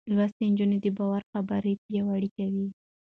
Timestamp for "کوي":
2.37-2.67